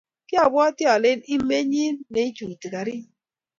Kiobwati 0.27 0.83
alen 0.93 1.19
imenyi 1.35 1.85
neichuti 2.13 2.65
garit 2.73 3.05